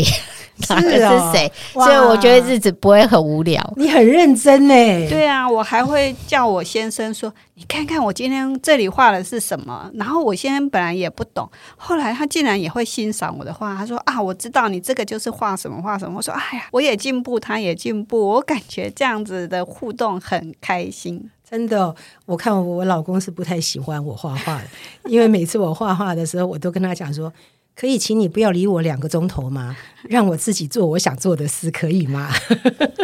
[0.68, 1.53] 哪个是谁？
[1.75, 3.62] 所以我觉得日子不会很无聊。
[3.77, 4.75] 你很认真呢？
[5.09, 11.46] 对啊，我还会叫我先生说：“你看看我今天这里画的是什么？”然后我先生本来也不懂，
[11.77, 13.77] 后来他竟然也会欣赏我的画。
[13.77, 21.95] 他说：“啊，我知道你这个就是画什么画什么。”我说：“哎呀，我也进步，他也进步，我感觉这样子的互动很开心。”真的，
[22.27, 24.65] 我看我老公是不太喜欢我画画的，
[25.09, 27.33] 因为每次我画画的时候，我都跟他讲说
[27.77, 29.77] ：“可以请你不要理我两个钟头吗？
[30.11, 32.31] 让我自己做我想做的事，可以吗？”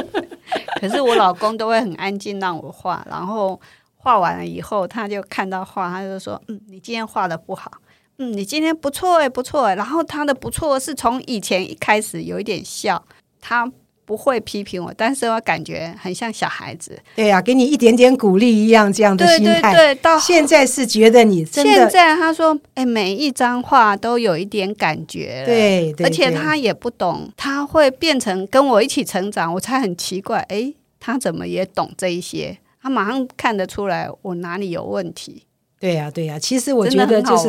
[0.80, 3.60] 可是我老公都会很安静让我画，然后
[3.94, 7.70] 画完了以后，他就看到画，他就说：“嗯，你今天画的不好。
[8.18, 13.00] 嗯，你今天不错哎，不错哎。”然后他的不错是从以前一开始有一点笑，
[13.40, 13.70] 他
[14.12, 16.98] 不会批评我，但是我感觉很像小孩子。
[17.16, 19.72] 对呀、啊，给你一点点鼓励一样，这样的心态。
[19.72, 21.72] 对对对，到现在是觉得你真的。
[21.72, 25.44] 现在他说：“哎，每一张画都有一点感觉。
[25.46, 30.44] 对”对，而且他也不懂，他会变成跟我一起成长，我才很奇怪。
[30.50, 32.58] 哎，他怎么也懂这一些？
[32.82, 35.46] 他马上看得出来我哪里有问题。
[35.80, 36.38] 对呀、啊，对呀、啊。
[36.38, 37.48] 其实我觉得就是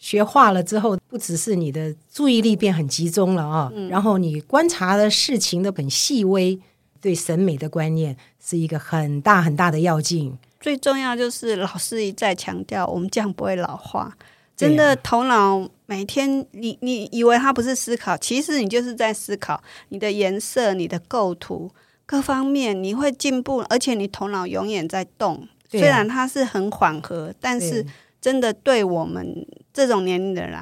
[0.00, 6.58] 学画了之后，不只是你的注意力变很集中了啊、然后你观察的事情都很细微，
[7.02, 10.36] 对审美的观念是一个很大很大的要进。
[10.58, 14.16] 最重要就是老师一再强调，我们这样不会老化。
[14.56, 21.70] 真的头脑每天，你你以为他不是思考，其实你就是在思考你的颜色、你的构图。
[22.04, 25.36] 各方面你会进步，而且你头脑永远在动。
[25.36, 27.86] 啊、虽然它是很缓和，但是
[28.20, 30.58] 真的对我们这种年龄的人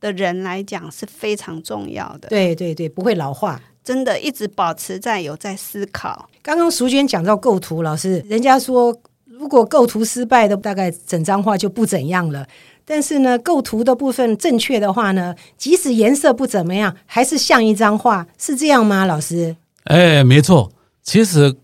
[0.00, 2.28] 的人来讲是非常重要的。
[2.28, 6.28] 对对对，不会老化，真的一直保持在有在思考。
[6.42, 12.46] 刚刚淑娟讲到构图，老师，人家说如果构图失败的，大概整张画就不怎样了。
[12.86, 19.06] 但是呢，构图的部分正确的话呢，即使颜色不怎么样，还是像一张画，是这样吗？
[19.06, 19.56] 老师？
[19.84, 20.70] 哎，没错。
[21.02, 21.56] 其实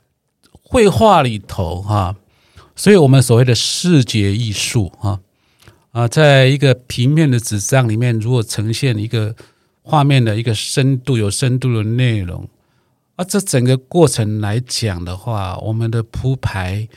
[0.62, 2.16] 绘画里头哈，
[2.74, 5.20] 所以我们所谓的视觉艺术哈啊，
[5.92, 9.35] 啊在一个平面的纸张里面，如果呈现一个
[9.83, 12.48] 画面的一个深度、有深度的内容
[13.16, 16.88] 啊，这整个过程来讲的话，我们的铺排、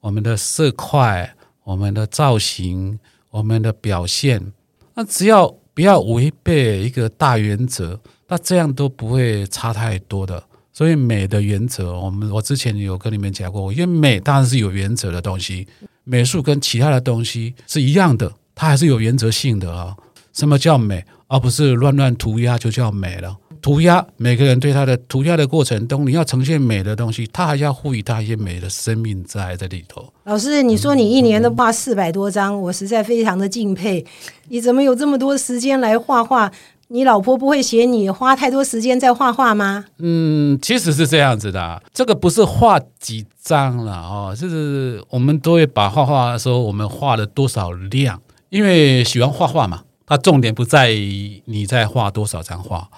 [0.00, 2.98] 我们的色块、我们的造型、
[3.30, 4.52] 我们的表现，
[4.94, 10.42] 那只要不要违背一个大原则，那这样都不会差太多的。
[10.72, 15.68] 所以美的原则，我们我之前有跟你们讲过，因为美当然是有原则的东西，
[16.04, 19.96] 美术跟其他的东西是一样的，它还是有原则性的啊。
[20.34, 23.34] 什么叫美，而不是乱乱涂鸦就叫美了？
[23.62, 30.12] 涂鸦，每个人对他的涂鸦的过程中，你要呈现美的东西，他还要赋予它一些美的生命在这里头。
[30.24, 34.04] 老师，你说你一年都画四百多张，我实在非常的敬佩，
[34.48, 36.52] 你怎么有这么多时间来画画？
[36.88, 39.84] 你老婆不会嫌你花太多时间在画画吗？
[39.98, 52.90] 嗯，其实是这样子的，这个不是画几张了哦，就是我们都会把画画的时候，我们画了多少量，因为喜欢画画嘛，它重点不在于你在画多少张画，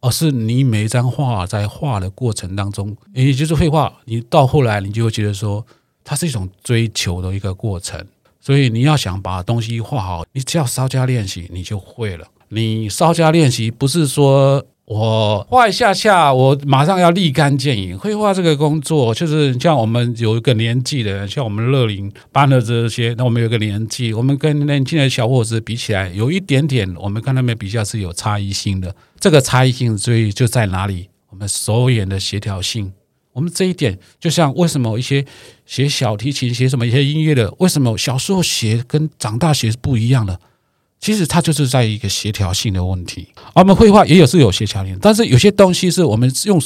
[0.00, 5.64] 而是你每一张画在画的过程当中，也就是绘画，你到后来你就会觉得说，
[6.04, 8.04] 它是一种追求的一个过程，
[8.40, 12.26] 所以你要想把东西画好，你只要稍加练习，你就会了。
[12.48, 17.98] 你稍加练习，不是说我画一下下，我马上要立竿见影。
[17.98, 28.94] 绘画这个工作，就是像我们有一个年纪的人，像我们乐龄班的这些，那我们有个年纪，我们跟年轻的小伙子比起来，有一点点，我们跟他们比较是有差异性的。
[29.18, 31.08] 这个差异性，所以就在哪里？
[31.30, 32.92] 我们手眼的协调性。
[33.32, 35.26] 我们这一点，就像为什么一些
[35.66, 40.38] 学小提琴、学什么一些音乐的，为什么小时候学跟长大学是不一样的？
[41.06, 46.60] 其实它就是在一个协调性的问题，我们绘画也有是有协调性，但是有些东西是我们用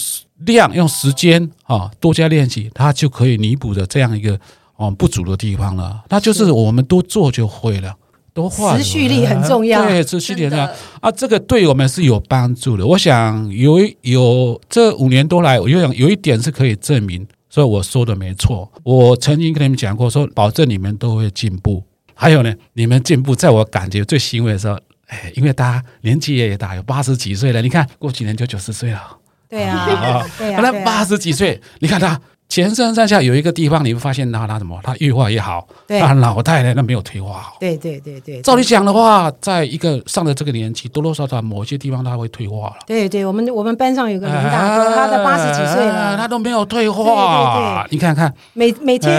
[0.46, 4.40] 量、用时间啊多加练习，它就可以弥补的这样一个
[4.76, 6.02] 哦不足的地方了。
[6.08, 7.94] 那就是我们多做就会了，
[8.32, 8.78] 多画。
[8.78, 10.64] 持续力很重要，对，持续力很重要
[11.00, 12.86] 啊，这个对我们是有帮助的。
[12.86, 18.72] 我想有有这五年多来，我有有一点是可以证明，所以我说的没错。
[18.84, 21.84] 我曾经跟你们讲过，说保证你们都会进步。
[22.20, 27.62] 还有呢，你们进步，在我感觉最欣慰的时候，哎，因为大家年纪也大，有八十几岁了。
[27.62, 29.16] 你看，过几年就九十岁了。
[29.48, 32.20] 对啊， 对啊，那八十几岁，你看他。
[32.50, 34.76] 全身上下有一个地方，你会发现他他什么？
[34.82, 35.64] 他越画越好。
[35.86, 37.56] 对，他脑袋呢，那没有退化好。
[37.60, 38.42] 对对对对。
[38.42, 42.78] 照理讲的话，在一个上了这个年纪，多多少少某些地方他会退化了。
[42.88, 47.54] 对对，我们我们班上有个林大哥，他在八十几岁了，他都没有退化。
[47.54, 49.14] 对对你看看，每每天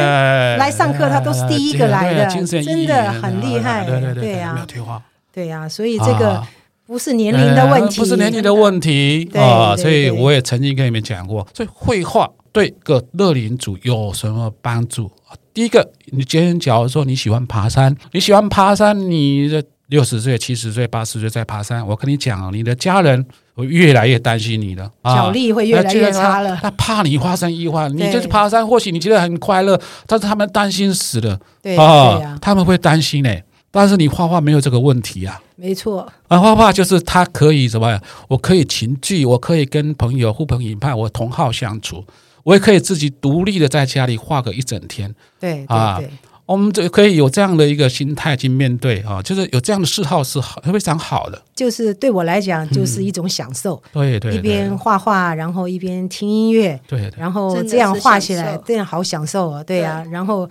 [0.58, 3.86] 来上课，他都是第一个来的，真的很厉害。
[3.86, 5.02] 对对对，对呀，没有退化。
[5.34, 6.44] 对呀，所以这个
[6.86, 9.74] 不是年龄的问题，不是年龄的问题啊。
[9.78, 12.30] 所以我也曾经跟你们讲过，所以绘画。
[12.52, 15.10] 对个乐龄组有什么帮助？
[15.54, 26.58] 第一个，你今天假如说你喜欢爬山，你喜欢爬山，你的六十岁、七十岁、八十岁在爬山，我跟你讲，你的家人会越来越担心你的，脚力会越来越差了。
[26.62, 31.40] 他怕你发生意外，你就是爬山，或许你觉得很快乐，但是他们担心死了。
[31.62, 33.34] 对啊，他们会担心呢。
[33.74, 36.02] 但是你画画没有这个问题啊，没错。
[36.28, 38.02] 啊，画画就是他可以什么呀？
[38.28, 42.04] 我可以群聚，我可以跟朋友互朋引伴，我同好相处。
[42.44, 46.02] 我也可以自己独立的在家里画个一整天，对，啊，
[46.46, 51.42] 我们就可以有这样的一个心态去面对啊，就是有这样的嗜好是好非常好的。
[51.56, 53.82] 就是对我来讲，就是一种享受。
[53.94, 56.78] 对对，一边画画，然后一边听音乐。
[56.88, 59.64] 对，然后这样画起来，这样好享受啊！
[59.64, 60.50] 对啊，然后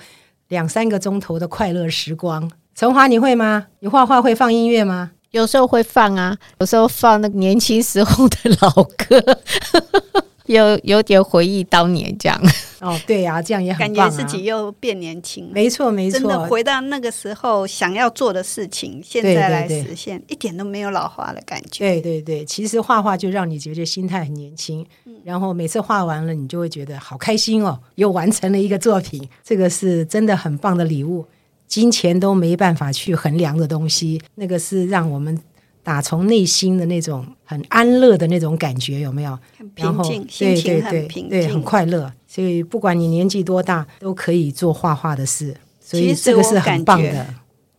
[0.49, 2.51] 两三个钟头的快乐时光。
[2.75, 3.67] 陈华，你会吗？
[3.81, 5.11] 你画画会放音乐吗？
[5.33, 9.39] 有时候会放啊，有时候放那个年轻时候的老歌。
[10.55, 12.41] 有有点回忆当年这样。
[12.81, 20.23] 哦，对呀、啊，这样也很、啊、感觉自己又变年轻，没错没错，真的回到那个时候想要做的事情，现在来实现，对。
[20.23, 21.85] 对对，一点都没有老化的感觉。
[21.85, 31.27] 对对对，其实画画就让你觉得心态很年轻，嗯、然后每次画完了，你就会觉得好开心哦，又完成了一个作品，这个是真的很棒的礼物，
[31.67, 35.39] 金钱都没办法去衡量的东西，那个是让我们。
[35.91, 39.37] 打从内心的那种很安乐的那种感觉有没有？
[39.59, 42.13] 很平静，心情很平静，对，很快乐。
[42.29, 45.57] 所以不管你年纪多大，都可以做画画的事。
[45.81, 47.27] 所以这个是很棒的。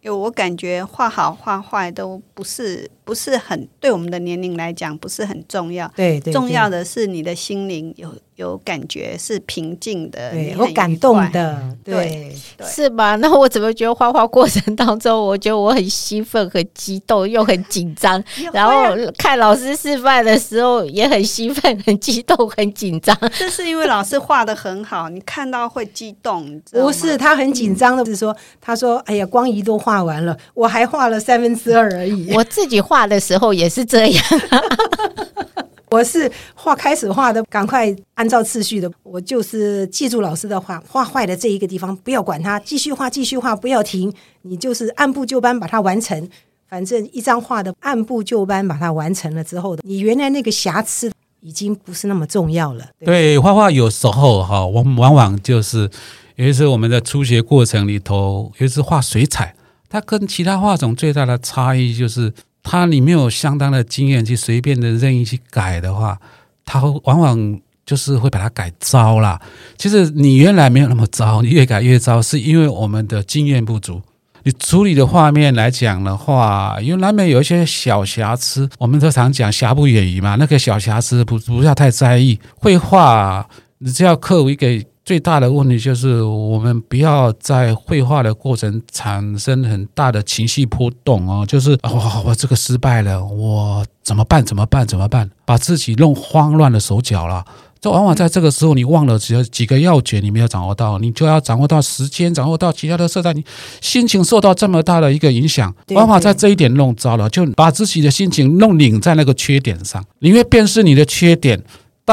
[0.01, 5.88] 有我感觉画好画坏都不是不是很对我们的年龄来讲不是很重要。
[5.95, 13.15] 对，对，对，重要的是你的心灵有有感觉是平静的，有感动的，对，对是吧？
[13.17, 23.15] 那我怎么觉得画画过程当中，我觉得我很兴奋、很激动又很紧张， 然后看老师示范的时候也很兴奋、很激动、很紧张。
[23.38, 26.59] 这是因为老师画的很好，你看到会激动。
[26.71, 32.32] 不是他很紧张的，是说他说：“哎呀，光仪都画完了，我还画了三分之二而已。
[32.36, 34.23] ”我自己画的时候也是这样。
[35.92, 38.89] 我是画开始画的，赶快按照次序的。
[39.04, 44.12] 我就是记住老师的话，画坏的这一个地方不要管它，继续画，继续画，不要停。
[44.44, 46.30] 你就是按部就班把它完成。
[46.70, 51.12] 反正一张画的按部就班把它完成了之后的，你原来那个瑕疵
[51.42, 52.86] 已经不是那么重要了。
[53.06, 55.89] 对，画画有时候哈，我们往往就是
[56.38, 59.54] 有一次我们在初学过程里头，有一次画水彩，
[59.89, 62.32] 它跟其他画种最大的差异就是。
[62.64, 66.18] 他你没有相当的经验去随便的任意去改的话，
[66.66, 69.41] 他往往就是会把它改糟了。
[69.78, 74.01] 其实你原来没有那么糟，你越改越糟，是因为我们的经验不足。
[74.43, 82.39] 你处理的画面来讲的话，因为难免有一些小瑕疵，我们都常讲瑕不掩瑜嘛，那个小瑕疵不不要太在意。
[82.55, 83.47] 绘画
[83.80, 84.68] 你只要克服一个。
[85.04, 94.45] 最大的问题就是，我们不要在绘画的过程产生很大的情绪波动哦，就是哇、哦，我这个失败了，我怎么办？
[94.45, 94.86] 怎么办？
[94.86, 95.30] 怎么办？
[95.43, 97.43] 把自己弄慌乱了手脚了。
[97.80, 103.43] 这往往在这个时候，你忘了只有几个要诀，你没有掌握到，你就要掌握到时间，掌握到其他的色彩，你
[103.82, 111.64] 心情受到这么大的一个影响，往往在这一点弄糟了，就把自己的心情弄拧在那个缺点上，你会辨识你的缺点。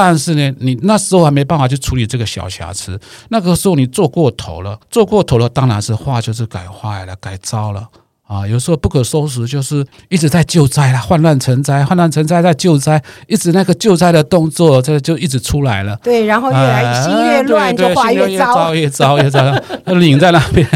[0.01, 7.89] 但是呢，你那时候还没办法去处理这个小瑕疵，那个时候你做过头了，做过头了，当然是画就是改坏了，改糟了。
[8.29, 8.47] 啊！
[8.47, 15.99] 有时候不可收拾，就是一直在救灾了，患乱成灾，患乱成灾在救灾，一直那个救灾的动作，这就一直出来了。
[16.03, 19.41] 对，然后越来心越乱，就画越糟，越糟越糟，
[19.87, 20.69] 拧在那边。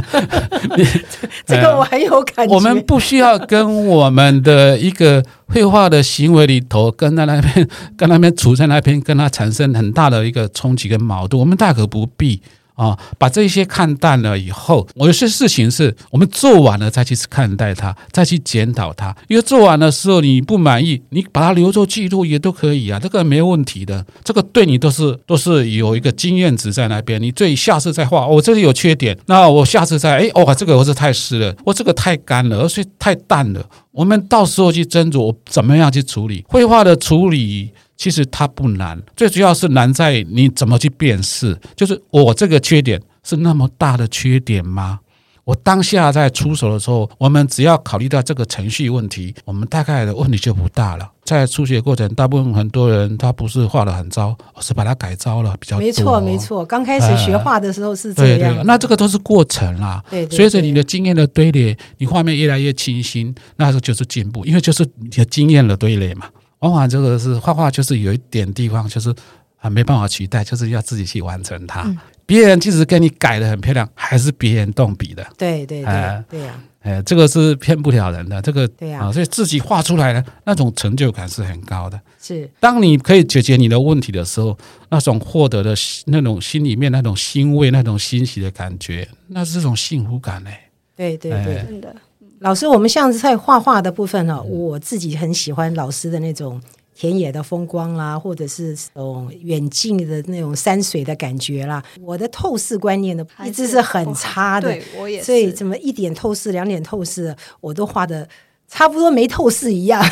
[1.46, 2.54] 这个我很有感觉。
[2.54, 5.22] 我们不需要跟我们的一个。
[5.52, 12.40] 绘画的行为里头，跟在那边，跟那边处在那边，跟他产生很大的一个冲击跟矛盾，我们大可不必。
[12.82, 19.14] 啊，把这些看淡了以后，我有些事情是我们做完了再去看待它，再去检讨它。
[19.28, 24.04] 因为做完的时候你不满意，你把它留作记录也都可以啊，这个没问题的。
[24.24, 27.22] 这个对你都是都是有一个经验值在那边。
[27.22, 33.64] 你最下次再画，我、这里有缺点，那我下次再哎，哦，这个我是太湿了，我这个太干了，而且太淡了。
[33.92, 37.70] 我们到时候去斟酌怎么样去处理绘画的处理。
[37.96, 41.58] 其实它不难，最主要是难在你怎么去辨识。
[41.76, 45.00] 就是我这个缺点是那么大的缺点吗？
[45.44, 51.10] 我当下在出手的时候，我们只要考虑到这个程序问题，我们大概的问题就不大了。
[51.24, 55.84] 在初学过程，大部分很多人他不是画的很糟，而是把它改糟了比较多。
[55.84, 56.64] 没错，没错。
[56.64, 58.38] 刚开始学画的时候是这样。
[58.38, 60.00] 对对，那这个都是过程啦。
[60.08, 66.26] 对，随着你的经验的堆叠，你画面越来越清新，那时候就是进步，因为就是你的经验的堆叠嘛。
[66.62, 69.14] 往往这个是画画，就是有一点地方就是
[69.58, 71.82] 啊没办法取代，就是要自己去完成它。
[71.82, 71.96] 嗯、
[72.26, 75.26] 别人即使给你改的很漂亮，还是别人动笔的。
[75.36, 78.40] 对对对，呃、对呀、啊，哎，这个是骗不了人的。
[78.40, 82.00] 这个对呀、啊，所以自己画出来的那种成就感是很高的。
[82.20, 84.56] 是，当你可以解决你的问题的时候，
[84.90, 85.74] 那种获得的
[86.06, 90.50] 那种心里面那种欣慰、那种欣喜的感觉，那是这种幸福感嘞。
[90.94, 91.94] 对对对，真的。
[92.42, 96.60] 老师，我们像在画画的部分呢，我自己很喜欢老师的那种
[96.92, 101.80] 田野的风光啦，或者是这种远近的那种山水的感觉啦。
[102.00, 105.26] 我的透视观念呢，一直是很差的，对我也是。
[105.26, 108.28] 所以怎么一点透视、两点透视，我都画的
[108.66, 110.04] 差不多没透视一样。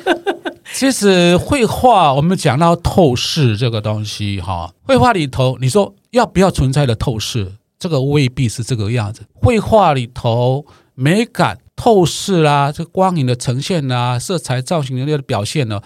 [0.74, 9.22] 其实绘画，我们讲到透视这个东西，哈，绘画里头，你说要不要存在的透视，这个未必是这个样子。
[9.32, 10.64] 绘画里头
[11.02, 15.82] 美感透视啦、啊，这光影的呈现啊，色彩造型能力的表现呢，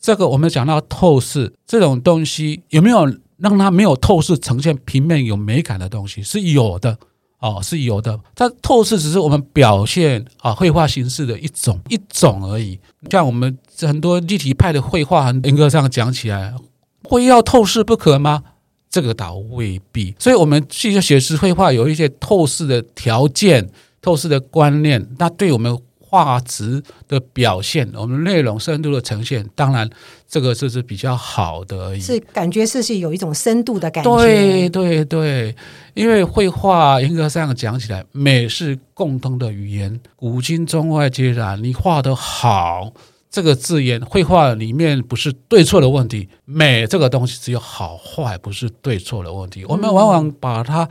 [0.00, 3.04] 这个我们讲到透视这种东西，有没有
[3.38, 6.22] 让它没有透视呈现平面有美感的东西？
[6.22, 6.96] 是有的。
[7.40, 8.20] 哦，是有的。
[8.36, 12.78] 它透视只是我们表现啊绘画形式的一种一种而已。
[13.10, 16.54] 像我们很多立体派的绘画，严格上讲起来，
[17.02, 18.44] 会要透视不可吗？
[18.88, 20.14] 这个倒未必。
[20.20, 23.68] 所以，我们其实写实绘画有一些透视的条件、
[24.02, 25.78] 透视的观念，那对我们。
[26.14, 29.88] 画质的表现，我们内容深度的呈现，当然
[30.28, 32.00] 这个就是比较好的而已。
[32.02, 34.18] 是感觉是是有一种深度的感觉。
[34.18, 35.56] 对对对，
[35.94, 41.64] 因为绘画严格上讲起来，美是共通的语言，古今中外皆然。
[41.64, 42.92] 你画的好，
[43.30, 49.64] 这个字眼，绘画里面不是对错的问题，美这个东西只有好坏，不是对错的问题。
[49.64, 50.86] 我们往往把它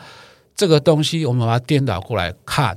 [0.56, 2.76] 这个东西，我们把它颠倒过来看。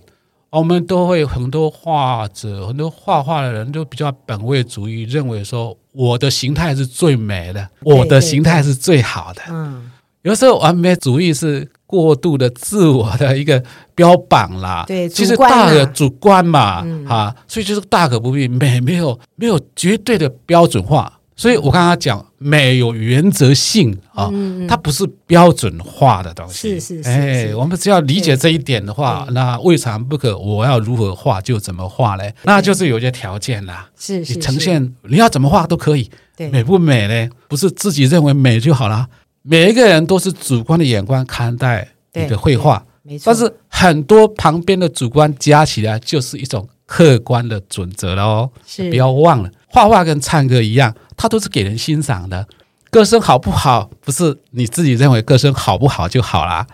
[0.59, 9.43] 我们都会很多画者，很多画画的人都比较本位主义，认为说我的形态是最美的，我的形态是最好的。
[9.49, 9.91] 嗯，
[10.23, 13.63] 有时候完美主义是过度的自我的一个
[13.97, 14.85] 标榜啦。
[14.87, 18.47] 对，其实大可主观嘛，嗯、啊，所以就是大可不必。
[18.47, 21.14] 美没有没有绝对的标准化。
[21.37, 24.31] 所以我刚刚讲美有原则性啊，
[24.69, 26.79] 它不是标准化的东西。
[26.79, 30.39] 是是是，哎，我们只要理解这一点的话，那未尝不可。
[30.39, 33.89] 我要如何画就怎么画嘞，那就是有些条件啦。
[33.99, 36.09] 是是，你呈现你要怎么画都可以。
[36.37, 37.29] 对，美不美嘞？
[37.49, 39.09] 不是自己认为美就好了。
[39.43, 43.25] 每一个人都是主观的眼光看待你的绘画，没错。
[43.27, 48.51] 但是很多旁边的主观加起来就是一种客观的准则了哦。
[48.67, 50.95] 是，不要忘了，画画跟唱歌一样。
[51.17, 52.47] 它都是给人欣赏的，
[52.91, 56.67] 歌声好不好，不是你自己认为歌声好不好就好啦，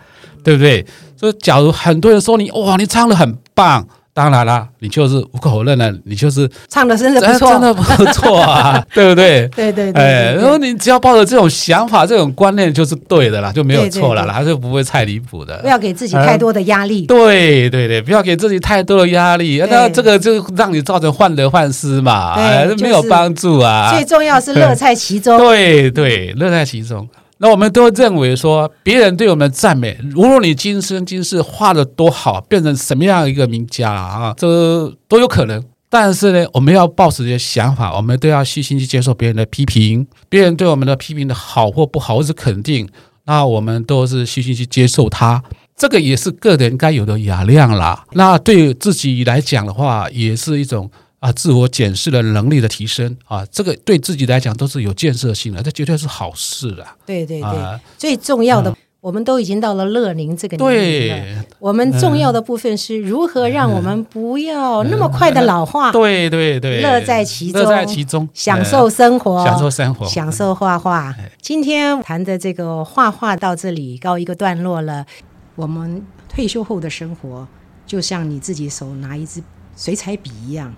[0.43, 0.85] 对不对？
[1.17, 3.87] 所以，假如很多人说你哇，你唱的很棒。
[4.21, 9.47] 当然啦，你就是无可否认了，你就是唱的真的不错，真的不错啊， 对不对？
[9.47, 15.57] 对对对，哎，然后你只要抱着这种想法、这种观念，就是对的啦，就没有错了啦，还是不会太离谱的。
[15.63, 17.07] 不要给自己太多的压力。
[17.07, 23.91] 对对对，不要给自己太多的压力，那这个就让你造成患得患失嘛，哎，没有帮助啊。
[23.95, 25.35] 最重要是乐在其中。
[25.39, 27.09] 对对，乐在其中。
[27.43, 35.63] 那我们都认为说，别人对我们的赞美，无论你今生今世画得多好，变成什么样一个名家啊，这都有可能。
[35.89, 42.87] 但是呢，我们要抱持这些想法，我们都要细心去接受别人的批评，别人对我们的批评的好或不好，或是肯定，
[43.25, 45.41] 那我们都是细心去接受它。
[45.75, 48.05] 这个也是个人该有的雅量啦。
[48.11, 50.91] 那对自己来讲的话，也是一种。
[51.21, 56.97] 啊，自我检视的能力的提升啊，这个对自己来讲都是有建设性的，这绝对是好事啊。
[57.05, 61.15] 对对对，啊、最重要的，嗯、我们都已经到了乐龄这个年龄了。
[61.15, 65.91] 对，我们重要的部分是如何让我们不要那么快的老化。
[65.91, 71.15] 对对对，乐在其中，乐在其中，享受生活，享受生活，享受画画。
[71.39, 75.05] 今天谈的这个画画到这里告一个段落了。
[75.53, 77.47] 我们退休后的生活，
[77.85, 79.43] 就像你自己手拿一支
[79.77, 80.73] 水彩笔一样。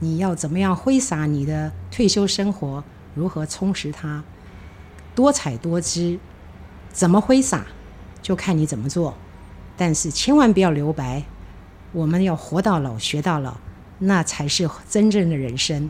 [0.00, 2.84] 你要怎么样挥洒你的退休生活？
[3.14, 4.22] 如何充实它？
[5.14, 6.18] 多彩多姿，
[6.92, 7.66] 怎么挥洒，
[8.22, 9.14] 就看你怎么做。
[9.76, 11.24] 但是千万不要留白。
[11.92, 13.56] 我们要活到老，学到老，
[13.98, 15.88] 那才是真正的人生。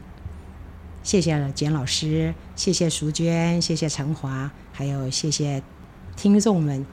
[1.02, 5.62] 谢谢了简老师，谢谢淑娟，谢谢陈华，还有谢谢
[6.16, 6.86] 听众们。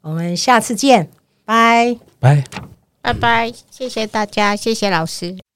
[0.00, 1.10] 我们下次见，
[1.44, 2.44] 拜拜
[3.00, 5.47] 拜拜，谢谢大家，谢谢老师。